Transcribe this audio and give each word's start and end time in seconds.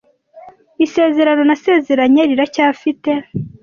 Isezerano 0.85 1.41
nasezeranye 1.49 2.21
riracyafite. 2.29 3.11